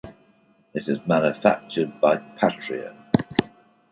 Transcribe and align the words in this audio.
It 0.73 0.89
is 0.89 0.97
manufactured 1.05 2.01
by 2.01 2.17
Patria. 2.17 2.95